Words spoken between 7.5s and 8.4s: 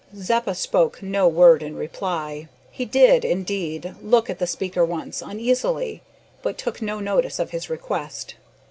his request.